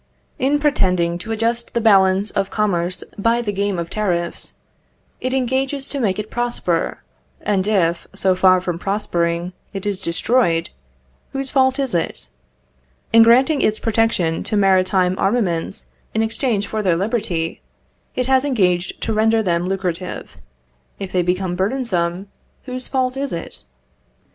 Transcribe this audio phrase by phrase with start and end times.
[0.39, 4.55] In pretending to adjust the balance of commerce by the game of tariffs,
[5.19, 7.03] it engages to make it prosper;
[7.39, 10.71] and if, so far from prospering, it is destroyed,
[11.33, 12.31] whose fault is it?
[13.13, 17.61] In granting its protection to maritime armaments in exchange for their liberty,
[18.15, 20.37] it has engaged to render them lucrative;
[20.97, 22.27] if they become burdensome,
[22.63, 23.65] whose fault is it?